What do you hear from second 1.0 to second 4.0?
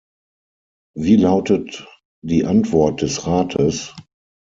lautet die Antwort des Rates?